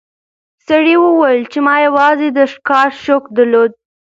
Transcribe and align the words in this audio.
سړي 0.67 0.95
وویل 0.99 1.41
چې 1.51 1.59
ما 1.65 1.75
یوازې 1.87 2.27
د 2.31 2.39
ښکار 2.51 2.89
شوق 3.03 3.23
درلود. 3.37 3.71